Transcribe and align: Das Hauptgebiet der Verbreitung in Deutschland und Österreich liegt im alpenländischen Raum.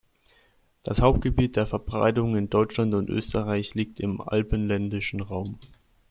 Das 0.81 0.99
Hauptgebiet 0.99 1.55
der 1.55 1.67
Verbreitung 1.67 2.35
in 2.35 2.49
Deutschland 2.49 2.95
und 2.95 3.07
Österreich 3.11 3.75
liegt 3.75 3.99
im 3.99 4.19
alpenländischen 4.19 5.21
Raum. 5.21 5.59